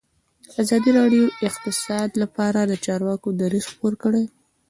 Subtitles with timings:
[0.61, 4.23] ازادي راډیو د اقتصاد لپاره د چارواکو دریځ خپور کړی.